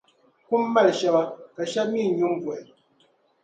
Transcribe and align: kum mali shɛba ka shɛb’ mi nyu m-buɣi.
kum 0.47 0.61
mali 0.73 0.91
shɛba 0.99 1.21
ka 1.55 1.63
shɛb’ 1.71 1.87
mi 1.91 2.01
nyu 2.15 2.27
m-buɣi. 2.33 2.71